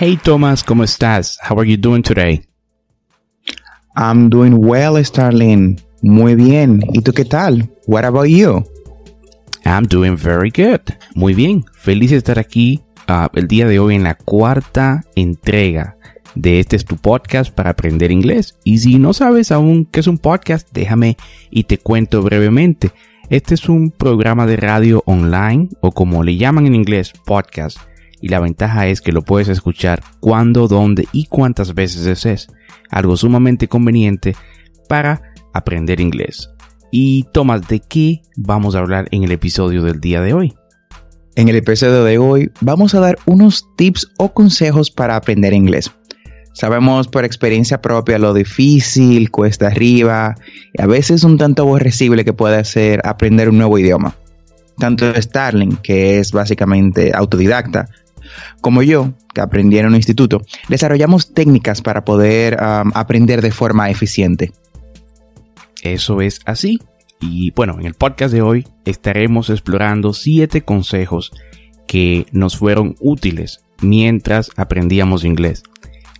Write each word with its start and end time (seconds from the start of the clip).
Hey 0.00 0.16
Thomas, 0.22 0.62
¿cómo 0.62 0.84
estás? 0.84 1.40
How 1.42 1.58
are 1.58 1.68
you 1.68 1.76
doing 1.76 2.02
today? 2.02 2.40
I'm 3.96 4.30
doing 4.30 4.64
well, 4.64 5.04
Starlin. 5.04 5.80
Muy 6.02 6.36
bien. 6.36 6.84
¿Y 6.92 7.00
tú 7.00 7.12
qué 7.12 7.24
tal? 7.24 7.68
What 7.88 8.04
about 8.04 8.28
you? 8.28 8.64
I'm 9.64 9.88
doing 9.88 10.16
very 10.16 10.52
good. 10.56 10.94
Muy 11.16 11.34
bien. 11.34 11.64
Feliz 11.72 12.12
de 12.12 12.18
estar 12.18 12.38
aquí 12.38 12.80
uh, 13.08 13.26
el 13.34 13.48
día 13.48 13.66
de 13.66 13.80
hoy 13.80 13.96
en 13.96 14.04
la 14.04 14.14
cuarta 14.14 15.02
entrega 15.16 15.96
de 16.36 16.60
este 16.60 16.76
es 16.76 16.84
tu 16.84 16.96
podcast 16.96 17.52
para 17.52 17.70
aprender 17.70 18.12
inglés. 18.12 18.56
Y 18.62 18.78
si 18.78 19.00
no 19.00 19.12
sabes 19.12 19.50
aún 19.50 19.84
qué 19.84 19.98
es 19.98 20.06
un 20.06 20.18
podcast, 20.18 20.68
déjame 20.72 21.16
y 21.50 21.64
te 21.64 21.78
cuento 21.78 22.22
brevemente. 22.22 22.92
Este 23.30 23.54
es 23.54 23.68
un 23.68 23.90
programa 23.90 24.46
de 24.46 24.58
radio 24.58 25.02
online 25.06 25.70
o 25.80 25.90
como 25.90 26.22
le 26.22 26.36
llaman 26.36 26.66
en 26.66 26.76
inglés, 26.76 27.12
podcast 27.26 27.80
y 28.20 28.28
la 28.28 28.40
ventaja 28.40 28.86
es 28.86 29.00
que 29.00 29.12
lo 29.12 29.22
puedes 29.22 29.48
escuchar 29.48 30.02
cuando, 30.20 30.68
dónde 30.68 31.08
y 31.12 31.26
cuántas 31.26 31.74
veces 31.74 32.04
desees. 32.04 32.48
Algo 32.90 33.16
sumamente 33.16 33.68
conveniente 33.68 34.34
para 34.88 35.22
aprender 35.52 36.00
inglés. 36.00 36.50
Y 36.90 37.24
Tomás, 37.32 37.68
¿de 37.68 37.80
qué 37.80 38.22
vamos 38.36 38.74
a 38.74 38.78
hablar 38.78 39.08
en 39.10 39.24
el 39.24 39.32
episodio 39.32 39.82
del 39.82 40.00
día 40.00 40.20
de 40.22 40.32
hoy? 40.32 40.54
En 41.36 41.48
el 41.48 41.56
episodio 41.56 42.02
de 42.02 42.18
hoy 42.18 42.50
vamos 42.60 42.94
a 42.94 43.00
dar 43.00 43.18
unos 43.26 43.66
tips 43.76 44.10
o 44.18 44.32
consejos 44.32 44.90
para 44.90 45.14
aprender 45.14 45.52
inglés. 45.52 45.92
Sabemos 46.52 47.06
por 47.06 47.24
experiencia 47.24 47.80
propia 47.80 48.18
lo 48.18 48.34
difícil, 48.34 49.30
cuesta 49.30 49.68
arriba 49.68 50.34
y 50.72 50.82
a 50.82 50.86
veces 50.86 51.22
un 51.22 51.38
tanto 51.38 51.62
aborrecible 51.62 52.24
que 52.24 52.32
puede 52.32 52.64
ser 52.64 53.00
aprender 53.04 53.50
un 53.50 53.58
nuevo 53.58 53.78
idioma. 53.78 54.16
Tanto 54.78 55.14
Starling, 55.14 55.76
que 55.76 56.18
es 56.18 56.32
básicamente 56.32 57.12
autodidacta, 57.14 57.88
como 58.60 58.82
yo, 58.82 59.12
que 59.34 59.40
aprendí 59.40 59.78
en 59.78 59.86
un 59.86 59.94
instituto, 59.94 60.42
desarrollamos 60.68 61.32
técnicas 61.32 61.82
para 61.82 62.04
poder 62.04 62.56
aprender 62.58 63.42
de 63.42 63.50
forma 63.50 63.90
eficiente. 63.90 64.52
Eso 65.82 66.20
es 66.20 66.40
así. 66.44 66.78
Y 67.20 67.50
bueno, 67.52 67.78
en 67.80 67.86
el 67.86 67.94
podcast 67.94 68.32
de 68.32 68.42
hoy 68.42 68.66
estaremos 68.84 69.50
explorando 69.50 70.12
siete 70.12 70.62
consejos 70.62 71.32
que 71.86 72.26
nos 72.32 72.56
fueron 72.56 72.94
útiles 73.00 73.64
mientras 73.80 74.50
aprendíamos 74.56 75.24
inglés. 75.24 75.62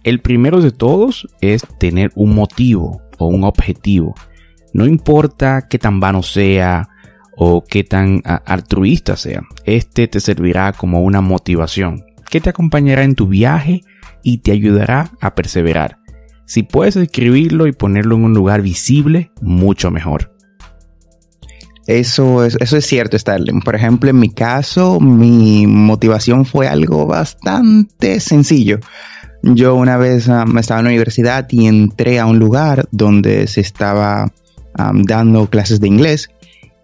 El 0.04 0.20
primero 0.20 0.60
de 0.60 0.70
todos 0.70 1.28
es 1.40 1.66
tener 1.78 2.12
un 2.14 2.34
motivo 2.34 3.02
o 3.18 3.26
un 3.26 3.44
objetivo. 3.44 4.14
No 4.72 4.86
importa 4.86 5.66
qué 5.68 5.78
tan 5.78 6.00
vano 6.00 6.22
sea 6.22 6.88
o 7.36 7.62
qué 7.62 7.84
tan 7.84 8.22
altruista 8.24 9.16
sea, 9.16 9.42
este 9.64 10.08
te 10.08 10.18
servirá 10.18 10.72
como 10.72 11.02
una 11.02 11.20
motivación 11.20 12.04
que 12.28 12.40
te 12.40 12.50
acompañará 12.50 13.04
en 13.04 13.14
tu 13.14 13.26
viaje 13.26 13.82
y 14.22 14.38
te 14.38 14.52
ayudará 14.52 15.10
a 15.20 15.34
perseverar. 15.34 15.98
Si 16.46 16.62
puedes 16.62 16.96
escribirlo 16.96 17.66
y 17.66 17.72
ponerlo 17.72 18.16
en 18.16 18.24
un 18.24 18.34
lugar 18.34 18.62
visible, 18.62 19.30
mucho 19.42 19.90
mejor. 19.90 20.34
Eso 21.86 22.44
es, 22.44 22.56
eso 22.60 22.76
es 22.76 22.86
cierto, 22.86 23.18
Starling. 23.18 23.60
Por 23.60 23.74
ejemplo, 23.74 24.10
en 24.10 24.18
mi 24.18 24.28
caso, 24.28 25.00
mi 25.00 25.66
motivación 25.66 26.44
fue 26.44 26.68
algo 26.68 27.06
bastante 27.06 28.20
sencillo. 28.20 28.78
Yo 29.42 29.74
una 29.74 29.96
vez 29.96 30.28
um, 30.28 30.58
estaba 30.58 30.80
en 30.80 30.84
la 30.84 30.90
universidad 30.90 31.46
y 31.50 31.66
entré 31.66 32.18
a 32.18 32.26
un 32.26 32.38
lugar 32.38 32.88
donde 32.90 33.46
se 33.46 33.60
estaba 33.60 34.32
um, 34.78 35.02
dando 35.04 35.48
clases 35.48 35.80
de 35.80 35.86
inglés 35.86 36.28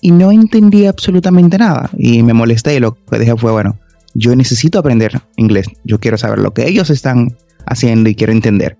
y 0.00 0.10
no 0.10 0.32
entendía 0.32 0.90
absolutamente 0.90 1.58
nada. 1.58 1.90
Y 1.98 2.22
me 2.22 2.32
molesté 2.32 2.76
y 2.76 2.80
lo 2.80 2.94
que 2.94 3.18
dije 3.18 3.36
fue, 3.36 3.52
bueno, 3.52 3.78
yo 4.14 4.34
necesito 4.36 4.78
aprender 4.78 5.20
inglés, 5.36 5.66
yo 5.84 5.98
quiero 5.98 6.16
saber 6.16 6.38
lo 6.38 6.54
que 6.54 6.66
ellos 6.68 6.90
están 6.90 7.36
haciendo 7.66 8.08
y 8.08 8.14
quiero 8.14 8.32
entender. 8.32 8.78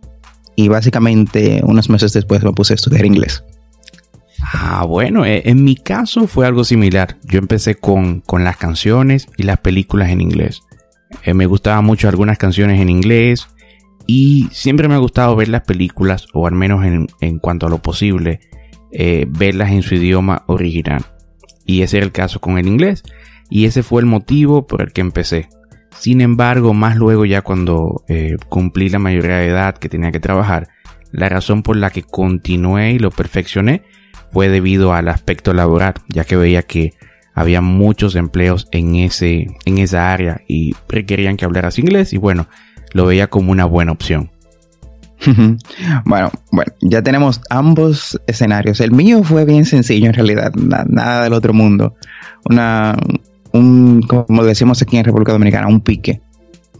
Y 0.56 0.69
básicamente 0.69 1.61
unos 1.65 1.91
meses 1.91 2.12
después 2.12 2.43
me 2.45 2.53
puse 2.53 2.75
a 2.75 2.77
estudiar 2.77 3.05
inglés. 3.05 3.45
Ah, 4.53 4.84
bueno, 4.84 5.25
eh, 5.25 5.43
en 5.47 5.65
mi 5.65 5.75
caso 5.75 6.28
fue 6.28 6.47
algo 6.47 6.65
similar. 6.65 7.17
Yo 7.25 7.39
empecé 7.39 7.75
con, 7.75 8.22
las 8.39 8.56
canciones 8.56 9.27
y 9.37 9.43
las 9.43 9.59
películas 9.59 10.11
en 10.11 10.21
inglés. 10.21 10.62
Eh, 11.25 11.34
me 11.34 11.47
gustaban 11.47 11.84
mucho 11.84 12.09
algunas 12.09 12.39
canciones 12.39 12.81
en 12.81 12.89
inglés 12.89 13.49
y 14.06 14.49
siempre 14.53 14.87
me 14.87 14.95
ha 14.95 14.99
gustado 14.99 15.34
ver 15.34 15.49
las 15.49 15.62
películas, 15.62 16.27
o 16.34 16.47
al 16.47 16.55
menos 16.55 16.84
en, 16.84 17.39
cuanto 17.39 17.66
a 17.66 17.71
lo 17.71 17.78
posible, 17.78 18.41
eh, 18.93 19.27
verlas 19.28 19.72
en 19.72 19.83
su 19.83 19.95
idioma 19.95 20.45
original. 20.47 21.05
Y 21.65 21.83
ese 21.83 21.97
era 21.97 22.06
el 22.06 22.12
caso 22.12 22.41
con 22.41 22.59
el 22.59 22.69
inglés 22.69 23.03
y 23.54 23.66
ese 23.66 23.84
fue 23.84 24.00
el 24.03 24.06
motivo 24.06 24.66
por 24.66 24.82
el 24.82 24.92
que 24.92 25.00
empecé. 25.00 25.48
Sin 25.97 26.20
embargo, 26.20 26.75
más 26.75 26.97
luego 26.97 27.25
ya 27.25 27.42
cuando 27.42 28.03
eh, 28.09 28.37
cumplí 28.48 28.88
la 28.88 28.98
mayoría 28.98 29.37
de 29.37 29.47
edad 29.47 29.76
que 29.78 29.88
tenía 29.88 30.10
que 30.10 30.19
trabajar, 30.19 30.66
la 31.12 31.28
razón 31.28 31.62
por 31.62 31.76
la 31.76 31.91
que 31.91 32.03
continué 32.03 32.91
y 32.91 32.98
lo 32.98 33.12
perfeccioné 33.12 33.82
fue 34.32 34.48
debido 34.48 34.92
al 34.92 35.06
aspecto 35.06 35.54
laboral, 35.54 35.94
ya 36.09 36.25
que 36.25 36.34
veía 36.34 36.62
que 36.62 36.94
había 37.32 37.60
muchos 37.60 38.16
empleos 38.16 38.66
en, 38.72 38.97
ese, 38.97 39.47
en 39.65 39.78
esa 39.78 40.12
área 40.12 40.41
y 40.48 40.75
requerían 40.88 41.36
que 41.36 41.44
hablaras 41.44 41.78
inglés 41.78 42.12
y 42.12 42.19
bueno, 42.19 42.48
lo 42.92 43.06
veía 43.06 43.28
como 43.28 43.53
una 43.53 43.66
buena 43.66 43.92
opción. 43.92 44.32
bueno, 46.04 46.32
bueno, 46.50 46.72
ya 46.81 47.03
tenemos 47.03 47.41
ambos 47.50 48.21
escenarios. 48.26 48.81
El 48.81 48.91
mío 48.91 49.22
fue 49.22 49.45
bien 49.45 49.65
sencillo 49.65 50.09
en 50.09 50.15
realidad, 50.15 50.53
nada 50.54 51.22
del 51.22 51.34
otro 51.34 51.54
mundo. 51.54 51.95
Una, 52.50 52.97
un, 53.54 54.03
como 54.03 54.45
decimos 54.45 54.83
aquí 54.83 54.97
en 54.97 55.04
República 55.04 55.33
Dominicana, 55.33 55.68
un 55.68 55.80
pique. 55.80 56.21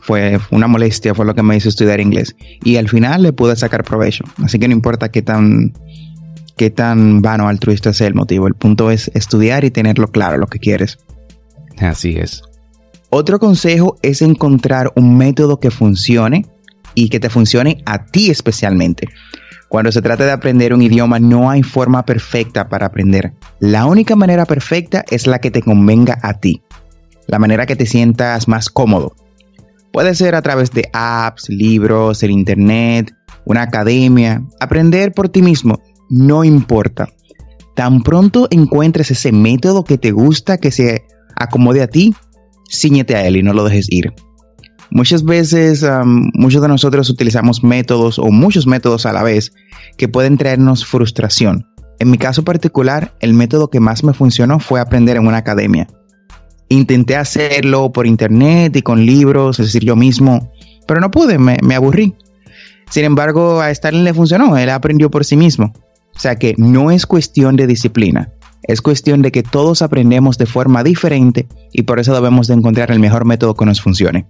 Fue 0.00 0.38
una 0.50 0.67
molestia, 0.67 1.15
fue 1.15 1.25
lo 1.25 1.35
que 1.35 1.43
me 1.43 1.56
hizo 1.56 1.71
estudiar 1.71 2.00
inglés. 2.00 2.37
Y 2.62 2.76
al 2.76 2.88
final 2.88 3.23
le 3.23 3.32
pude 3.32 3.56
sacar 3.56 3.85
provecho. 3.85 4.25
Así 4.43 4.59
que 4.59 4.69
no 4.69 4.75
importa 4.75 5.11
qué 5.11 5.23
tan, 5.23 5.73
qué 6.56 6.69
tan 6.69 7.23
vano 7.23 7.49
altruista 7.49 7.94
sea 7.94 8.09
el 8.09 8.15
motivo. 8.15 8.47
El 8.47 8.55
punto 8.55 8.91
es 8.91 9.11
estudiar 9.15 9.65
y 9.65 9.71
tenerlo 9.71 10.09
claro 10.09 10.37
lo 10.37 10.47
que 10.47 10.59
quieres. 10.59 10.99
Así 11.79 12.17
es. 12.19 12.43
Otro 13.09 13.38
consejo 13.38 13.97
es 14.03 14.20
encontrar 14.20 14.93
un 14.97 15.17
método 15.17 15.61
que 15.61 15.70
funcione 15.70 16.47
y 16.94 17.09
que 17.09 17.20
te 17.20 17.31
funcione 17.31 17.82
a 17.87 18.05
ti 18.06 18.31
especialmente. 18.31 19.09
Cuando 19.69 19.91
se 19.91 20.03
trata 20.03 20.25
de 20.25 20.33
aprender 20.33 20.73
un 20.73 20.83
idioma 20.83 21.19
no 21.19 21.51
hay 21.51 21.63
forma 21.63 22.05
perfecta 22.05 22.69
para 22.69 22.87
aprender. 22.87 23.33
La 23.61 23.87
única 23.87 24.17
manera 24.17 24.45
perfecta 24.45 25.05
es 25.11 25.27
la 25.27 25.41
que 25.41 25.51
te 25.51 25.63
convenga 25.63 26.19
a 26.23 26.35
ti, 26.35 26.63
la 27.27 27.39
manera 27.39 27.67
que 27.67 27.77
te 27.77 27.87
sientas 27.87 28.49
más 28.49 28.69
cómodo. 28.69 29.15
Puede 29.93 30.15
ser 30.15 30.35
a 30.35 30.43
través 30.43 30.71
de 30.71 30.89
apps, 30.93 31.49
libros, 31.49 32.23
el 32.23 32.31
internet, 32.31 33.13
una 33.45 33.63
academia, 33.63 34.43
aprender 34.61 35.13
por 35.13 35.29
ti 35.29 35.43
mismo 35.43 35.81
no 36.09 36.45
importa. 36.45 37.09
Tan 37.75 38.03
pronto 38.03 38.47
encuentres 38.51 39.11
ese 39.11 39.33
método 39.33 39.85
que 39.85 39.99
te 39.99 40.13
gusta, 40.13 40.59
que 40.59 40.71
se 40.71 41.05
acomode 41.35 41.83
a 41.83 41.89
ti, 41.89 42.15
ciñete 42.71 43.17
a 43.17 43.27
él 43.27 43.37
y 43.37 43.43
no 43.43 43.53
lo 43.53 43.65
dejes 43.65 43.87
ir. 43.91 44.13
Muchas 44.91 45.25
veces, 45.25 45.85
muchos 46.35 46.63
de 46.63 46.69
nosotros 46.69 47.11
utilizamos 47.11 47.65
métodos 47.65 48.19
o 48.19 48.27
muchos 48.27 48.67
métodos 48.67 49.07
a 49.07 49.13
la 49.13 49.23
vez 49.23 49.53
que 49.97 50.09
pueden 50.09 50.37
traernos 50.37 50.85
frustración. 50.87 51.67
En 51.99 52.11
mi 52.11 52.19
caso 52.19 52.45
particular, 52.45 53.15
el 53.21 53.35
método 53.35 53.71
que 53.71 53.81
más 53.81 54.05
me 54.05 54.13
funcionó 54.13 54.59
fue 54.59 54.81
aprender 54.81 55.17
en 55.17 55.27
una 55.27 55.39
academia. 55.39 55.87
Intenté 56.69 57.17
hacerlo 57.17 57.93
por 57.93 58.07
internet 58.07 58.75
y 58.77 58.83
con 58.83 59.05
libros, 59.05 59.61
es 59.61 59.67
decir, 59.67 59.85
yo 59.85 59.97
mismo, 59.97 60.53
pero 60.87 61.01
no 61.01 61.11
pude, 61.11 61.39
me, 61.39 61.59
me 61.63 61.75
aburrí. 61.75 62.15
Sin 62.91 63.05
embargo, 63.05 63.61
a 63.61 63.71
Stalin 63.71 64.05
le 64.05 64.15
funcionó, 64.15 64.57
él 64.57 64.71
aprendió 64.71 65.11
por 65.11 65.25
sí 65.25 65.37
mismo. 65.37 65.73
O 66.15 66.19
sea 66.19 66.37
que 66.37 66.55
no 66.59 66.91
es 66.91 67.07
cuestión 67.07 67.57
de 67.57 67.67
disciplina, 67.67 68.33
es 68.63 68.81
cuestión 68.81 69.21
de 69.23 69.33
que 69.33 69.43
todos 69.43 69.83
aprendemos 69.83 70.39
de 70.39 70.47
forma 70.47 70.85
diferente 70.85 71.49
y 71.73 71.83
por 71.83 71.99
eso 71.99 72.15
debemos 72.15 72.47
de 72.47 72.55
encontrar 72.55 72.91
el 72.91 73.01
mejor 73.01 73.25
método 73.25 73.55
que 73.55 73.65
nos 73.65 73.81
funcione. 73.81 74.27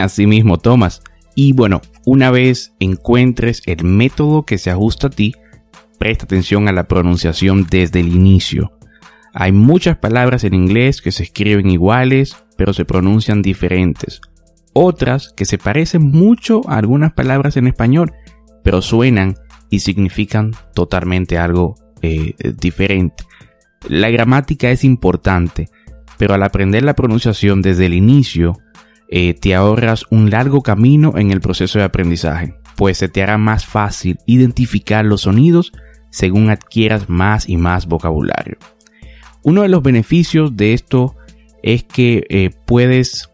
Así 0.00 0.26
mismo, 0.26 0.58
Thomas. 0.58 1.02
Y 1.34 1.52
bueno, 1.52 1.80
una 2.04 2.30
vez 2.30 2.74
encuentres 2.78 3.62
el 3.66 3.84
método 3.84 4.44
que 4.44 4.58
se 4.58 4.70
ajusta 4.70 5.06
a 5.06 5.10
ti, 5.10 5.34
presta 5.98 6.24
atención 6.24 6.68
a 6.68 6.72
la 6.72 6.88
pronunciación 6.88 7.66
desde 7.70 8.00
el 8.00 8.08
inicio. 8.08 8.72
Hay 9.32 9.52
muchas 9.52 9.96
palabras 9.96 10.44
en 10.44 10.54
inglés 10.54 11.00
que 11.00 11.12
se 11.12 11.22
escriben 11.22 11.70
iguales, 11.70 12.36
pero 12.56 12.74
se 12.74 12.84
pronuncian 12.84 13.40
diferentes. 13.40 14.20
Otras 14.74 15.32
que 15.34 15.46
se 15.46 15.58
parecen 15.58 16.02
mucho 16.02 16.60
a 16.68 16.76
algunas 16.76 17.12
palabras 17.12 17.56
en 17.56 17.66
español, 17.66 18.12
pero 18.62 18.82
suenan 18.82 19.36
y 19.70 19.80
significan 19.80 20.52
totalmente 20.74 21.38
algo 21.38 21.76
eh, 22.02 22.34
diferente. 22.58 23.24
La 23.88 24.10
gramática 24.10 24.70
es 24.70 24.84
importante, 24.84 25.68
pero 26.18 26.34
al 26.34 26.42
aprender 26.42 26.82
la 26.82 26.94
pronunciación 26.94 27.62
desde 27.62 27.86
el 27.86 27.94
inicio, 27.94 28.58
eh, 29.14 29.34
te 29.34 29.54
ahorras 29.54 30.06
un 30.08 30.30
largo 30.30 30.62
camino 30.62 31.18
en 31.18 31.32
el 31.32 31.42
proceso 31.42 31.78
de 31.78 31.84
aprendizaje, 31.84 32.54
pues 32.76 32.96
se 32.96 33.10
te 33.10 33.22
hará 33.22 33.36
más 33.36 33.66
fácil 33.66 34.18
identificar 34.24 35.04
los 35.04 35.20
sonidos 35.22 35.70
según 36.08 36.48
adquieras 36.48 37.10
más 37.10 37.46
y 37.46 37.58
más 37.58 37.84
vocabulario. 37.86 38.56
Uno 39.42 39.60
de 39.60 39.68
los 39.68 39.82
beneficios 39.82 40.56
de 40.56 40.72
esto 40.72 41.14
es 41.62 41.84
que 41.84 42.24
eh, 42.30 42.50
puedes 42.64 43.28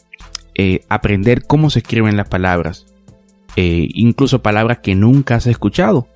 aprender 0.89 1.45
cómo 1.47 1.71
se 1.71 1.79
escriben 1.79 2.17
las 2.17 2.29
palabras, 2.29 2.87
incluso 3.55 4.43
palabras 4.43 4.81
que 4.81 4.97
nunca 4.97 5.37
has 5.37 5.47
escuchado 5.47 6.09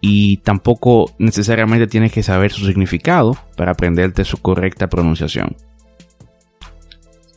y 0.00 0.38
tampoco 0.38 1.14
necesariamente 1.18 1.86
tienes 1.86 2.10
que 2.10 2.22
saber 2.22 2.50
su 2.50 2.64
significado 2.64 3.36
para 3.58 3.72
aprenderte 3.72 4.24
su 4.24 4.38
correcta 4.38 4.88
pronunciación. 4.88 5.56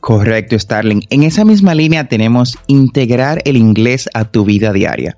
Correcto, 0.01 0.57
Starling. 0.57 1.01
En 1.09 1.23
esa 1.23 1.43
misma 1.43 1.73
línea 1.75 2.07
tenemos 2.07 2.57
integrar 2.67 3.41
el 3.45 3.57
inglés 3.57 4.09
a 4.13 4.25
tu 4.25 4.45
vida 4.45 4.71
diaria. 4.71 5.17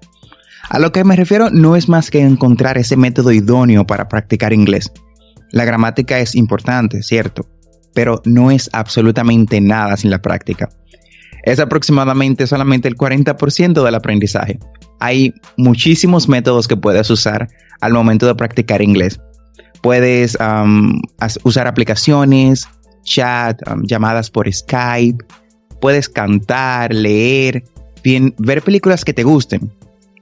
A 0.69 0.79
lo 0.79 0.91
que 0.91 1.03
me 1.03 1.15
refiero 1.15 1.49
no 1.49 1.75
es 1.75 1.89
más 1.89 2.11
que 2.11 2.21
encontrar 2.21 2.77
ese 2.77 2.95
método 2.95 3.31
idóneo 3.31 3.85
para 3.85 4.07
practicar 4.07 4.53
inglés. 4.53 4.91
La 5.51 5.65
gramática 5.65 6.19
es 6.19 6.35
importante, 6.35 7.01
cierto, 7.01 7.47
pero 7.93 8.21
no 8.25 8.51
es 8.51 8.69
absolutamente 8.73 9.61
nada 9.61 9.97
sin 9.97 10.11
la 10.11 10.21
práctica. 10.21 10.69
Es 11.43 11.59
aproximadamente 11.59 12.45
solamente 12.45 12.87
el 12.87 12.95
40% 12.95 13.83
del 13.83 13.95
aprendizaje 13.95 14.59
hay 14.99 15.33
muchísimos 15.57 16.27
métodos 16.27 16.67
que 16.67 16.77
puedes 16.77 17.09
usar 17.09 17.47
al 17.81 17.93
momento 17.93 18.27
de 18.27 18.35
practicar 18.35 18.81
inglés. 18.81 19.19
Puedes 19.81 20.37
usar 21.43 21.67
aplicaciones, 21.67 22.67
chat, 23.03 23.61
llamadas 23.83 24.29
por 24.29 24.51
Skype, 24.51 25.23
puedes 25.79 26.09
cantar, 26.09 26.93
leer, 26.93 27.63
bien, 28.03 28.33
ver 28.37 28.61
películas 28.61 29.05
que 29.05 29.13
te 29.13 29.23
gusten. 29.23 29.71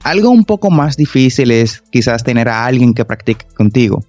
Algo 0.03 0.29
un 0.29 0.45
poco 0.45 0.69
más 0.69 0.95
difícil 0.95 1.51
es 1.51 1.83
quizás 1.91 2.23
tener 2.23 2.49
a 2.49 2.65
alguien 2.65 2.93
que 2.93 3.05
practique 3.05 3.45
contigo. 3.55 4.03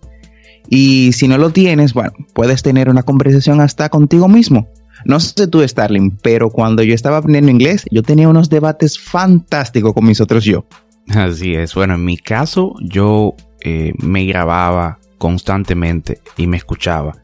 Y 0.71 1.13
si 1.13 1.29
no 1.29 1.39
lo 1.39 1.51
tienes, 1.51 1.95
bueno, 1.95 2.13
puedes 2.35 2.63
tener 2.63 2.91
una 2.91 3.03
conversación 3.03 3.61
hasta 3.61 3.89
contigo 3.89 4.29
mismo. 4.29 4.69
No 5.05 5.21
sé 5.21 5.47
tú, 5.47 5.67
Starling, 5.67 6.19
pero 6.23 6.51
cuando 6.51 6.83
yo 6.83 6.95
estaba 6.95 7.19
aprendiendo 7.19 7.51
inglés, 7.51 7.85
yo 7.91 8.03
tenía 8.03 8.29
unos 8.29 8.51
debates 8.51 8.99
fantásticos 8.99 9.95
con 9.95 10.07
mis 10.07 10.21
otros 10.21 10.45
yo. 10.45 10.67
Así 11.09 11.55
es. 11.55 11.75
Bueno, 11.75 11.95
en 11.95 12.05
mi 12.05 12.19
caso, 12.19 12.75
yo 12.81 13.35
eh, 13.61 13.93
me 13.99 14.27
grababa 14.27 14.99
constantemente 15.17 16.21
y 16.37 16.47
me 16.47 16.57
escuchaba. 16.57 17.17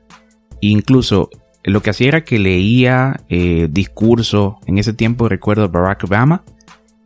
Incluso 0.70 1.28
lo 1.62 1.82
que 1.82 1.90
hacía 1.90 2.08
era 2.08 2.24
que 2.24 2.38
leía 2.38 3.20
eh, 3.28 3.68
discursos. 3.70 4.54
En 4.66 4.78
ese 4.78 4.94
tiempo 4.94 5.28
recuerdo 5.28 5.68
Barack 5.68 6.04
Obama 6.04 6.42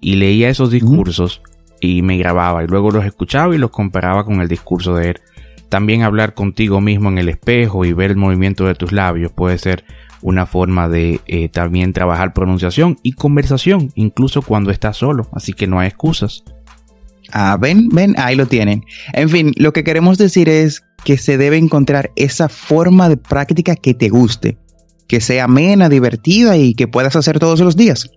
y 0.00 0.14
leía 0.14 0.48
esos 0.48 0.70
discursos 0.70 1.42
y 1.80 2.02
me 2.02 2.18
grababa 2.18 2.62
y 2.62 2.68
luego 2.68 2.92
los 2.92 3.04
escuchaba 3.04 3.54
y 3.54 3.58
los 3.58 3.70
comparaba 3.70 4.24
con 4.24 4.40
el 4.40 4.46
discurso 4.46 4.94
de 4.94 5.10
él. 5.10 5.20
También 5.68 6.02
hablar 6.02 6.34
contigo 6.34 6.80
mismo 6.80 7.08
en 7.08 7.18
el 7.18 7.28
espejo 7.28 7.84
y 7.84 7.92
ver 7.92 8.12
el 8.12 8.16
movimiento 8.16 8.64
de 8.64 8.76
tus 8.76 8.92
labios 8.92 9.32
puede 9.32 9.58
ser 9.58 9.84
una 10.22 10.46
forma 10.46 10.88
de 10.88 11.20
eh, 11.26 11.48
también 11.48 11.92
trabajar 11.92 12.32
pronunciación 12.32 12.96
y 13.02 13.12
conversación, 13.12 13.90
incluso 13.96 14.42
cuando 14.42 14.70
estás 14.70 14.96
solo, 14.96 15.26
así 15.32 15.52
que 15.52 15.66
no 15.66 15.80
hay 15.80 15.88
excusas. 15.88 16.44
Ah, 17.32 17.56
ven, 17.60 17.88
ven, 17.90 18.14
ahí 18.18 18.36
lo 18.36 18.46
tienen. 18.46 18.84
En 19.12 19.28
fin, 19.28 19.52
lo 19.56 19.72
que 19.72 19.84
queremos 19.84 20.18
decir 20.18 20.48
es 20.48 20.82
que 21.04 21.18
se 21.18 21.38
debe 21.38 21.56
encontrar 21.56 22.10
esa 22.16 22.48
forma 22.48 23.08
de 23.08 23.16
práctica 23.16 23.76
que 23.76 23.94
te 23.94 24.08
guste, 24.08 24.58
que 25.06 25.20
sea 25.20 25.44
amena, 25.44 25.88
divertida 25.88 26.56
y 26.56 26.74
que 26.74 26.88
puedas 26.88 27.16
hacer 27.16 27.38
todos 27.38 27.60
los 27.60 27.76
días. 27.76 28.10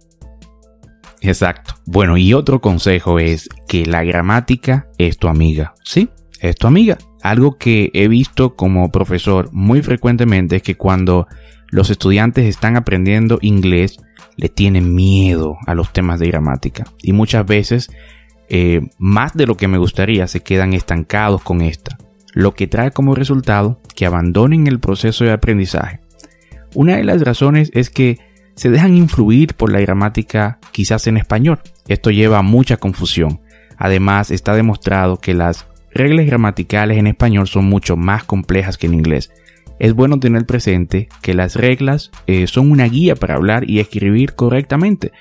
Exacto. 1.21 1.75
Bueno, 1.85 2.17
y 2.17 2.33
otro 2.33 2.61
consejo 2.61 3.19
es 3.19 3.47
que 3.67 3.85
la 3.85 4.03
gramática 4.03 4.87
es 4.97 5.17
tu 5.17 5.27
amiga. 5.27 5.75
Sí, 5.83 6.09
es 6.39 6.55
tu 6.55 6.67
amiga. 6.67 6.97
Algo 7.21 7.57
que 7.57 7.91
he 7.93 8.07
visto 8.07 8.55
como 8.55 8.91
profesor 8.91 9.49
muy 9.51 9.83
frecuentemente 9.83 10.57
es 10.57 10.63
que 10.63 10.75
cuando 10.75 11.27
los 11.69 11.89
estudiantes 11.91 12.45
están 12.45 12.75
aprendiendo 12.75 13.37
inglés, 13.41 13.97
le 14.35 14.49
tienen 14.49 14.95
miedo 14.95 15.57
a 15.67 15.75
los 15.75 15.93
temas 15.93 16.19
de 16.19 16.27
gramática 16.27 16.85
y 17.01 17.13
muchas 17.13 17.45
veces 17.45 17.89
eh, 18.53 18.81
más 18.97 19.33
de 19.33 19.47
lo 19.47 19.55
que 19.55 19.69
me 19.69 19.77
gustaría 19.77 20.27
se 20.27 20.41
quedan 20.41 20.73
estancados 20.73 21.41
con 21.41 21.61
esta, 21.61 21.97
lo 22.33 22.53
que 22.53 22.67
trae 22.67 22.91
como 22.91 23.15
resultado 23.15 23.79
que 23.95 24.05
abandonen 24.05 24.67
el 24.67 24.81
proceso 24.81 25.23
de 25.23 25.31
aprendizaje. 25.31 26.01
Una 26.75 26.97
de 26.97 27.05
las 27.05 27.21
razones 27.21 27.71
es 27.73 27.89
que 27.89 28.19
se 28.55 28.69
dejan 28.69 28.97
influir 28.97 29.55
por 29.55 29.71
la 29.71 29.79
gramática 29.79 30.59
quizás 30.73 31.07
en 31.07 31.15
español. 31.15 31.61
Esto 31.87 32.11
lleva 32.11 32.39
a 32.39 32.43
mucha 32.43 32.75
confusión. 32.75 33.39
Además, 33.77 34.31
está 34.31 34.53
demostrado 34.53 35.17
que 35.17 35.33
las 35.33 35.67
reglas 35.93 36.25
gramaticales 36.25 36.97
en 36.97 37.07
español 37.07 37.47
son 37.47 37.65
mucho 37.65 37.95
más 37.95 38.25
complejas 38.25 38.77
que 38.77 38.87
en 38.87 38.95
inglés 38.95 39.31
es 39.81 39.95
bueno 39.95 40.19
tener 40.19 40.45
presente 40.45 41.09
que 41.23 41.33
las 41.33 41.55
reglas 41.55 42.11
eh, 42.27 42.45
son 42.45 42.69
una 42.69 42.85
guía 42.85 43.15
para 43.15 43.33
hablar 43.33 43.67
y 43.67 43.79
escribir 43.79 44.35
correctamente, 44.35 45.11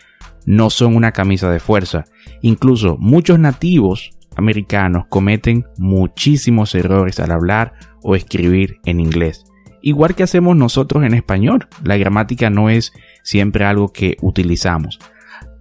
no 0.47 0.71
son 0.71 0.97
una 0.97 1.13
camisa 1.13 1.51
de 1.51 1.61
fuerza. 1.61 2.05
Incluso 2.43 2.97
muchos 2.99 3.39
nativos 3.39 4.11
americanos 4.37 5.05
cometen 5.09 5.67
muchísimos 5.77 6.75
errores 6.75 7.21
al 7.21 7.33
hablar 7.33 7.75
o 8.03 8.15
escribir 8.17 8.81
en 8.85 9.01
inglés. 9.01 9.45
Igual 9.83 10.15
que 10.15 10.23
hacemos 10.23 10.57
nosotros 10.57 11.05
en 11.05 11.15
español, 11.15 11.69
la 11.85 11.97
gramática 11.97 12.51
no 12.51 12.69
es 12.69 12.93
siempre 13.23 13.65
algo 13.65 13.93
que 13.93 14.17
utilizamos. 14.21 14.99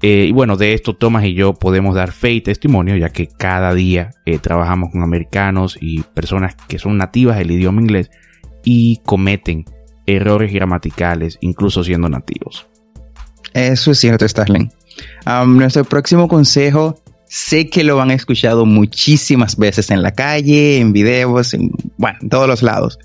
Eh, 0.01 0.25
y 0.29 0.31
bueno, 0.31 0.55
de 0.55 0.73
esto 0.73 0.95
Tomás 0.95 1.25
y 1.25 1.33
yo 1.33 1.53
podemos 1.53 1.95
dar 1.95 2.11
fe 2.11 2.31
y 2.31 2.41
testimonio, 2.41 2.95
ya 2.95 3.09
que 3.09 3.27
cada 3.27 3.73
día 3.73 4.11
eh, 4.25 4.39
trabajamos 4.39 4.91
con 4.91 5.03
americanos 5.03 5.77
y 5.79 6.01
personas 6.01 6.55
que 6.67 6.79
son 6.79 6.97
nativas 6.97 7.37
del 7.37 7.51
idioma 7.51 7.81
inglés 7.81 8.09
y 8.63 9.01
cometen 9.05 9.65
errores 10.05 10.53
gramaticales, 10.53 11.37
incluso 11.41 11.83
siendo 11.83 12.09
nativos. 12.09 12.69
Eso 13.53 13.91
es 13.91 13.99
cierto, 13.99 14.27
Starling. 14.27 14.71
nuestro 15.47 15.83
próximo 15.85 16.27
consejo, 16.27 17.01
sé 17.27 17.69
que 17.69 17.83
lo 17.83 18.01
han 18.01 18.11
escuchado 18.11 18.65
muchísimas 18.65 19.57
veces 19.57 19.91
en 19.91 20.01
la 20.01 20.11
calle, 20.11 20.79
en 20.79 20.93
videos, 20.93 21.53
en, 21.53 21.71
bueno, 21.97 22.17
en 22.21 22.29
todos 22.29 22.47
los 22.47 22.63
lados. 22.63 22.99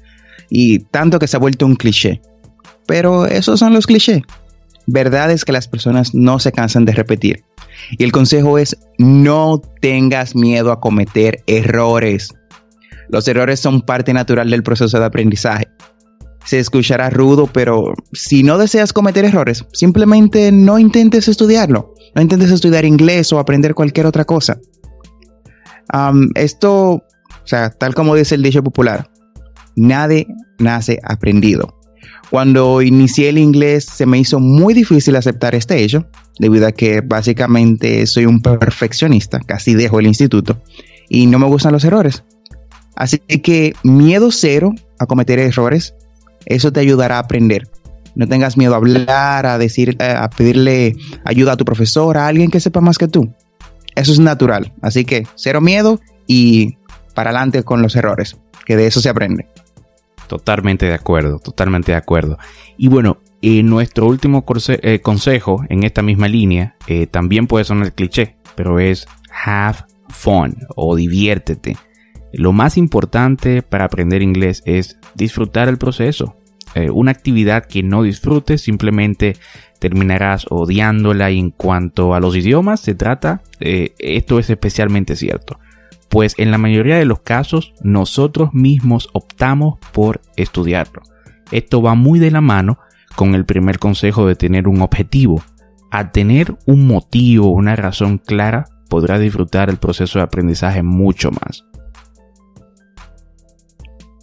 Y 0.50 0.80
tanto 0.80 1.18
que 1.18 1.26
se 1.26 1.36
ha 1.36 1.40
vuelto 1.40 1.66
un 1.66 1.76
cliché. 1.76 2.20
Pero 2.86 3.26
esos 3.26 3.60
son 3.60 3.72
los 3.72 3.86
clichés. 3.86 4.22
Verdad 4.86 5.30
es 5.30 5.44
que 5.44 5.52
las 5.52 5.68
personas 5.68 6.14
no 6.14 6.38
se 6.38 6.52
cansan 6.52 6.84
de 6.84 6.92
repetir. 6.92 7.44
Y 7.98 8.04
el 8.04 8.12
consejo 8.12 8.58
es 8.58 8.76
no 8.98 9.62
tengas 9.80 10.34
miedo 10.34 10.72
a 10.72 10.80
cometer 10.80 11.42
errores. 11.46 12.34
Los 13.08 13.26
errores 13.28 13.60
son 13.60 13.82
parte 13.82 14.12
natural 14.12 14.50
del 14.50 14.62
proceso 14.62 14.98
de 14.98 15.04
aprendizaje. 15.04 15.68
Se 16.44 16.58
escuchará 16.58 17.10
rudo, 17.10 17.46
pero 17.46 17.94
si 18.12 18.42
no 18.42 18.58
deseas 18.58 18.92
cometer 18.92 19.24
errores, 19.24 19.64
simplemente 19.72 20.52
no 20.52 20.78
intentes 20.78 21.28
estudiarlo. 21.28 21.94
No 22.14 22.22
intentes 22.22 22.50
estudiar 22.50 22.84
inglés 22.84 23.32
o 23.32 23.38
aprender 23.38 23.74
cualquier 23.74 24.06
otra 24.06 24.24
cosa. 24.24 24.58
esto 26.34 27.02
O 27.44 27.46
sea, 27.46 27.70
tal 27.70 27.94
como 27.94 28.14
dice 28.14 28.34
el 28.34 28.42
dicho 28.42 28.62
popular, 28.62 29.10
nadie 29.76 30.26
nace 30.58 30.98
aprendido. 31.04 31.78
Cuando 32.30 32.80
inicié 32.80 33.28
el 33.28 33.38
inglés 33.38 33.84
se 33.84 34.06
me 34.06 34.18
hizo 34.18 34.40
muy 34.40 34.72
difícil 34.72 35.14
aceptar 35.14 35.54
este 35.54 35.82
hecho, 35.82 36.08
debido 36.38 36.66
a 36.66 36.72
que 36.72 37.02
básicamente 37.02 38.06
soy 38.06 38.24
un 38.26 38.40
perfeccionista, 38.40 39.40
casi 39.40 39.74
dejo 39.74 40.00
el 40.00 40.06
instituto, 40.06 40.62
y 41.08 41.26
no 41.26 41.38
me 41.38 41.46
gustan 41.46 41.72
los 41.72 41.84
errores. 41.84 42.24
Así 42.96 43.18
que 43.18 43.74
miedo 43.82 44.30
cero 44.30 44.72
a 44.98 45.06
cometer 45.06 45.38
errores, 45.38 45.94
eso 46.46 46.72
te 46.72 46.80
ayudará 46.80 47.16
a 47.16 47.20
aprender. 47.20 47.68
No 48.14 48.28
tengas 48.28 48.56
miedo 48.56 48.74
a 48.74 48.76
hablar, 48.76 49.46
a 49.46 49.58
decir, 49.58 49.96
eh, 49.98 50.14
a 50.16 50.30
pedirle 50.30 50.96
ayuda 51.24 51.52
a 51.52 51.56
tu 51.56 51.64
profesor, 51.64 52.16
a 52.16 52.26
alguien 52.26 52.50
que 52.50 52.60
sepa 52.60 52.80
más 52.80 52.98
que 52.98 53.08
tú. 53.08 53.32
Eso 53.96 54.12
es 54.12 54.20
natural. 54.20 54.72
Así 54.82 55.04
que 55.04 55.26
cero 55.34 55.60
miedo 55.60 56.00
y 56.26 56.76
para 57.14 57.30
adelante 57.30 57.62
con 57.62 57.82
los 57.82 57.96
errores, 57.96 58.36
que 58.66 58.76
de 58.76 58.86
eso 58.86 59.00
se 59.00 59.08
aprende. 59.08 59.46
Totalmente 60.28 60.86
de 60.86 60.94
acuerdo, 60.94 61.38
totalmente 61.38 61.92
de 61.92 61.98
acuerdo. 61.98 62.38
Y 62.76 62.88
bueno, 62.88 63.18
en 63.42 63.66
nuestro 63.68 64.06
último 64.06 64.44
eh, 64.68 65.00
consejo 65.00 65.64
en 65.68 65.82
esta 65.82 66.02
misma 66.02 66.28
línea, 66.28 66.76
eh, 66.86 67.06
también 67.06 67.46
puede 67.46 67.64
sonar 67.64 67.92
cliché, 67.92 68.36
pero 68.54 68.78
es 68.80 69.06
have 69.44 69.78
fun 70.08 70.56
o 70.76 70.96
diviértete. 70.96 71.76
Lo 72.36 72.52
más 72.52 72.76
importante 72.76 73.62
para 73.62 73.84
aprender 73.84 74.22
inglés 74.22 74.62
es 74.66 74.98
disfrutar 75.14 75.68
el 75.68 75.78
proceso. 75.78 76.36
Eh, 76.74 76.90
una 76.90 77.12
actividad 77.12 77.66
que 77.66 77.82
no 77.82 78.02
disfrutes 78.02 78.62
simplemente 78.62 79.36
terminarás 79.78 80.46
odiándola 80.50 81.30
y 81.30 81.38
en 81.38 81.50
cuanto 81.50 82.14
a 82.14 82.20
los 82.20 82.36
idiomas 82.36 82.80
se 82.80 82.94
trata, 82.94 83.42
esto 83.60 84.38
es 84.38 84.48
especialmente 84.48 85.14
cierto 85.14 85.58
pues 86.14 86.34
en 86.38 86.52
la 86.52 86.58
mayoría 86.58 86.96
de 86.96 87.06
los 87.06 87.22
casos 87.22 87.74
nosotros 87.82 88.54
mismos 88.54 89.08
optamos 89.14 89.80
por 89.92 90.20
estudiarlo. 90.36 91.02
Esto 91.50 91.82
va 91.82 91.96
muy 91.96 92.20
de 92.20 92.30
la 92.30 92.40
mano 92.40 92.78
con 93.16 93.34
el 93.34 93.44
primer 93.44 93.80
consejo 93.80 94.24
de 94.24 94.36
tener 94.36 94.68
un 94.68 94.80
objetivo. 94.80 95.42
Al 95.90 96.12
tener 96.12 96.56
un 96.66 96.86
motivo, 96.86 97.48
una 97.48 97.74
razón 97.74 98.18
clara, 98.18 98.66
podrás 98.88 99.20
disfrutar 99.20 99.70
el 99.70 99.78
proceso 99.78 100.20
de 100.20 100.24
aprendizaje 100.26 100.84
mucho 100.84 101.32
más. 101.32 101.64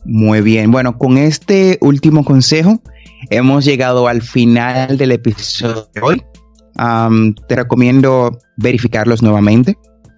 Muy 0.06 0.42
bien, 0.42 0.72
bueno, 0.72 0.98
con 0.98 1.18
este 1.18 1.78
último 1.82 2.24
consejo 2.24 2.82
hemos 3.30 3.66
llegado 3.66 4.08
al 4.08 4.22
final 4.22 4.98
del 4.98 5.12
episodio 5.12 5.88
de 5.94 6.02
hoy. 6.02 6.24
te 7.48 7.56
recomiendo 7.56 8.40
verificarlos 8.58 9.22
nuevamente 9.22 9.78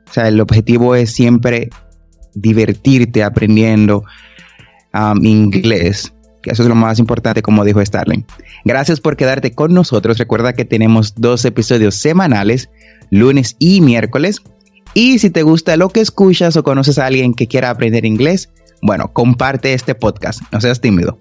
o 0.10 0.14
sea, 0.14 0.28
el 0.28 0.40
objetivo 0.42 0.94
es 0.94 1.12
siempre 1.12 1.72
divertirte 2.36 3.24
aprendiendo 3.24 4.04
inglés, 5.24 6.14
eso 6.44 6.62
es 6.62 6.70
lo 6.70 6.76
más 6.76 7.00
importante, 7.00 7.42
como 7.42 7.66
dijo 7.66 7.84
Starling. 7.84 8.24
Gracias 8.64 9.00
por 9.00 9.18
quedarte 9.18 9.54
con 9.54 9.74
nosotros. 9.74 10.20
Recuerda 10.20 10.54
que 10.54 10.66
tenemos 10.66 11.16
dos 11.16 11.46
episodios 11.46 11.96
semanales, 11.96 12.70
lunes 13.10 13.56
y 13.58 13.82
miércoles. 13.82 14.44
Y 14.94 15.18
si 15.18 15.32
te 15.32 15.42
gusta 15.42 15.78
lo 15.78 15.90
que 15.90 16.02
escuchas 16.02 16.56
o 16.58 16.64
conoces 16.64 17.00
a 17.00 17.08
alguien 17.08 17.34
que 17.34 17.48
quiera 17.48 17.72
aprender 17.72 18.06
inglés, 18.06 18.52
bueno, 18.84 19.12
comparte 19.14 19.74
este 19.74 19.96
podcast. 19.96 20.42
No 20.52 20.60
seas 20.62 20.82
tímido. 20.82 21.20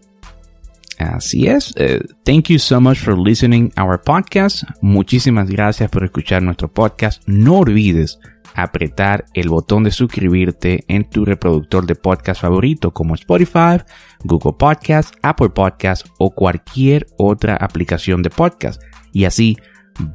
Así 0.99 1.47
es. 1.47 1.73
Eh, 1.77 2.01
thank 2.25 2.49
you 2.49 2.59
so 2.59 2.81
much 2.81 2.99
for 2.99 3.19
listening 3.19 3.73
our 3.81 4.01
podcast. 4.01 4.65
Muchísimas 4.83 5.49
gracias 5.49 5.91
por 5.91 6.05
escuchar 6.05 6.43
nuestro 6.43 6.71
podcast. 6.73 7.23
No 7.27 7.59
olvides 7.59 8.19
apretar 8.55 9.25
el 9.35 9.49
botón 9.49 9.85
de 9.85 9.91
suscribirte 9.91 10.85
en 10.89 11.09
tu 11.09 11.25
reproductor 11.25 11.87
de 11.87 11.95
podcast 11.95 12.43
favorito 12.43 12.93
como 12.93 13.15
Spotify, 13.15 13.79
Google 14.25 14.55
Podcast, 14.59 15.15
Apple 15.23 15.51
Podcast 15.51 16.07
o 16.19 16.31
cualquier 16.31 17.07
otra 17.17 17.57
aplicación 17.57 18.23
de 18.23 18.31
podcast. 18.31 18.83
Y 19.13 19.25
así 19.25 19.57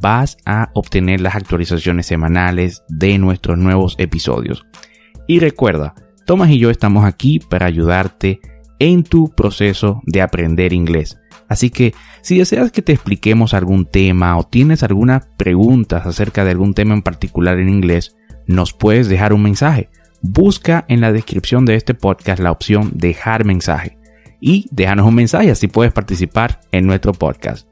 vas 0.01 0.38
a 0.46 0.70
obtener 0.74 1.22
las 1.22 1.36
actualizaciones 1.36 2.06
semanales 2.06 2.84
de 2.89 3.18
nuestros 3.18 3.58
nuevos 3.58 3.96
episodios. 3.98 4.66
Y 5.27 5.39
recuerda, 5.39 5.96
Tomás 6.27 6.50
y 6.50 6.60
yo 6.60 6.69
estamos 6.69 7.05
aquí 7.05 7.39
para 7.39 7.67
ayudarte 7.67 8.41
en 8.79 9.03
tu 9.03 9.34
proceso 9.34 10.01
de 10.05 10.22
aprender 10.22 10.74
inglés. 10.74 11.17
Así 11.48 11.69
que 11.69 11.96
si 12.22 12.38
deseas 12.38 12.69
que 12.74 12.81
te 12.81 12.91
expliquemos 12.91 13.53
algún 13.53 13.86
tema 13.86 14.38
o 14.38 14.43
tienes 14.43 14.84
algunas 14.84 15.25
preguntas 15.38 16.05
acerca 16.05 16.43
de 16.43 16.51
algún 16.51 16.74
tema 16.74 16.93
en 16.93 17.01
particular 17.01 17.57
en 17.60 17.69
inglés, 17.69 18.17
nos 18.46 18.74
puedes 18.74 19.07
dejar 19.07 19.31
un 19.31 19.41
mensaje. 19.41 19.89
Busca 20.22 20.84
en 20.89 21.00
la 21.00 21.13
descripción 21.13 21.63
de 21.63 21.75
este 21.75 21.93
podcast 21.93 22.41
la 22.41 22.51
opción 22.51 22.91
dejar 22.96 23.46
mensaje 23.46 23.98
y 24.41 24.67
déjanos 24.69 25.07
un 25.07 25.15
mensaje, 25.15 25.50
así 25.50 25.69
puedes 25.69 25.93
participar 25.93 26.60
en 26.74 26.88
nuestro 26.88 27.13
podcast. 27.13 27.69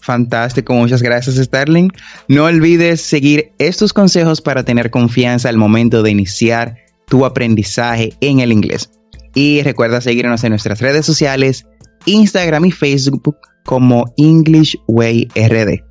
Fantástico, 0.00 0.74
muchas 0.74 1.02
gracias 1.02 1.36
Sterling. 1.36 1.90
No 2.26 2.46
olvides 2.46 3.00
seguir 3.00 3.52
estos 3.58 3.92
consejos 3.92 4.40
para 4.40 4.64
tener 4.64 4.90
confianza 4.90 5.48
al 5.48 5.56
momento 5.56 6.02
de 6.02 6.10
iniciar 6.10 6.87
tu 7.08 7.24
aprendizaje 7.24 8.12
en 8.20 8.40
el 8.40 8.52
inglés. 8.52 8.90
Y 9.34 9.62
recuerda 9.62 10.00
seguirnos 10.00 10.42
en 10.44 10.50
nuestras 10.50 10.80
redes 10.80 11.06
sociales, 11.06 11.66
Instagram 12.06 12.64
y 12.66 12.70
Facebook 12.72 13.36
como 13.64 14.12
English 14.16 14.76
Way 14.86 15.28
RD 15.34 15.84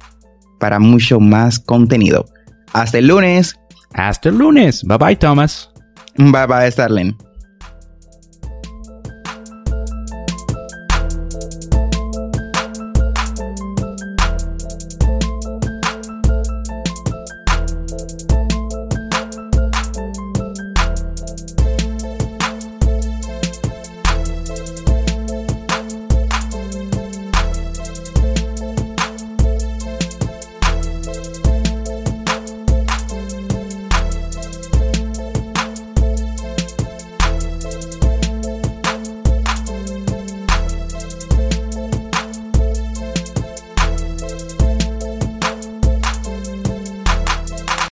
para 0.60 0.80
mucho 0.80 1.20
más 1.20 1.60
contenido. 1.60 2.26
Hasta 2.74 2.98
el 2.98 3.08
lunes. 3.08 3.56
Hasta 3.94 4.30
el 4.30 4.38
lunes. 4.38 4.84
Bye 4.84 4.98
bye, 4.98 5.16
Thomas. 5.16 5.70
Bye 6.18 6.48
bye, 6.48 6.72
Starling. 6.72 7.27